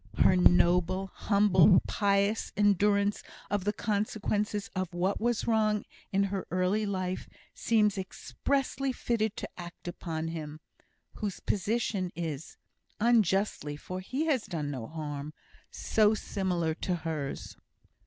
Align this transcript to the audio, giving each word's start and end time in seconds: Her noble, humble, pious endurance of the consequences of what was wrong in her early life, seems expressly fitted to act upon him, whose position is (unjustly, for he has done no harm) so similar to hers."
Her 0.17 0.35
noble, 0.35 1.11
humble, 1.13 1.79
pious 1.87 2.51
endurance 2.57 3.21
of 3.51 3.65
the 3.65 3.71
consequences 3.71 4.67
of 4.75 4.95
what 4.95 5.21
was 5.21 5.45
wrong 5.45 5.85
in 6.11 6.23
her 6.33 6.47
early 6.49 6.87
life, 6.87 7.29
seems 7.53 7.99
expressly 7.99 8.91
fitted 8.91 9.37
to 9.37 9.49
act 9.61 9.87
upon 9.87 10.29
him, 10.29 10.59
whose 11.17 11.39
position 11.39 12.11
is 12.15 12.57
(unjustly, 12.99 13.77
for 13.77 13.99
he 13.99 14.25
has 14.25 14.47
done 14.47 14.71
no 14.71 14.87
harm) 14.87 15.35
so 15.69 16.15
similar 16.15 16.73
to 16.73 16.95
hers." 16.95 17.55